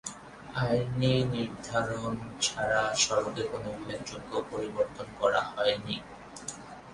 [0.61, 2.13] আইনি নির্ধারণ
[2.41, 5.95] ছাড়া সড়কে কোন উল্লেখযোগ্য পরিবর্তন করা হয়নি।